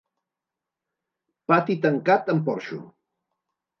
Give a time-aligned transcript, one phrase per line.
[1.53, 2.81] Pati tancat amb porxo.